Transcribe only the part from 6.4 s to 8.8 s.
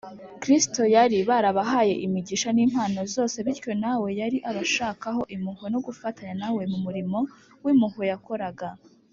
na we mu murimo w’impuhwe yakoraga